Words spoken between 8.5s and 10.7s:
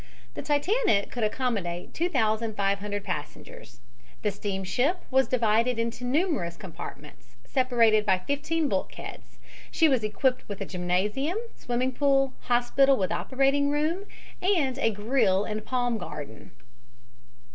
bulkheads. She was equipped with a